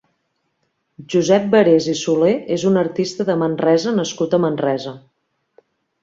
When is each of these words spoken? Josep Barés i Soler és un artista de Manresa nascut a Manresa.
Josep 1.13 1.43
Barés 1.55 1.89
i 1.91 1.93
Soler 1.99 2.31
és 2.55 2.63
un 2.69 2.79
artista 2.81 3.25
de 3.27 3.35
Manresa 3.41 3.93
nascut 3.99 4.33
a 4.33 4.41
Manresa. 4.47 4.95